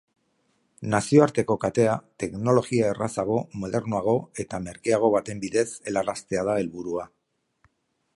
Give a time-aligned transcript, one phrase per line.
[0.93, 7.07] Nazioarteko katea teknologia errazago, modernoago eta merkeago baten bidez helaraztea da helburua.